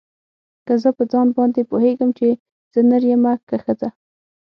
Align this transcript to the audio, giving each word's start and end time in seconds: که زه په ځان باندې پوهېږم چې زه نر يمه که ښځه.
که 0.65 0.73
زه 0.81 0.89
په 0.97 1.03
ځان 1.11 1.27
باندې 1.37 1.67
پوهېږم 1.71 2.09
چې 2.19 2.27
زه 2.73 2.79
نر 2.89 3.03
يمه 3.11 3.33
که 3.47 3.57
ښځه. 3.63 3.89